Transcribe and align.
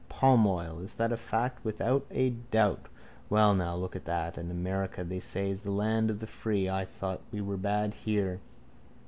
Palm 0.09 0.47
oil. 0.47 0.79
Is 0.79 0.95
that 0.95 1.11
a 1.11 1.15
fact? 1.15 1.63
Without 1.63 2.07
a 2.09 2.31
doubt. 2.31 2.87
Well 3.29 3.53
now, 3.53 3.75
look 3.75 3.95
at 3.95 4.05
that. 4.05 4.35
And 4.35 4.51
America 4.51 5.03
they 5.03 5.19
say 5.19 5.51
is 5.51 5.61
the 5.61 5.69
land 5.69 6.09
of 6.09 6.21
the 6.21 6.25
free. 6.25 6.67
I 6.67 6.85
thought 6.85 7.21
we 7.31 7.39
were 7.39 7.55
bad 7.55 7.93
here. 7.93 8.39